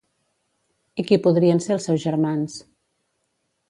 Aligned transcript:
I 1.03 1.05
qui 1.11 1.21
podrien 1.27 1.63
ser 1.67 1.77
els 1.79 1.89
seus 1.91 2.05
germans? 2.09 2.61